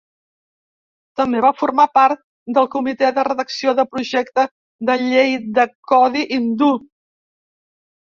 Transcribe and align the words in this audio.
També 1.19 1.41
va 1.45 1.51
formar 1.59 1.85
part 1.97 2.23
del 2.59 2.71
Comitè 2.77 3.13
de 3.19 3.27
Redacció 3.29 3.77
del 3.83 3.89
Projecte 3.95 4.49
de 4.91 4.99
Llei 5.07 5.41
del 5.61 5.75
Codi 5.95 6.29
Hindú. 6.41 6.75